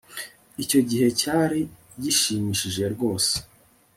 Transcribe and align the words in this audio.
icyo 0.63 0.79
gihe 0.89 1.07
cyari 1.21 1.59
gishimishije 2.01 2.83
rwose 2.93 3.33